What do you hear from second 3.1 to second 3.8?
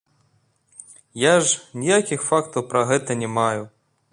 не маю.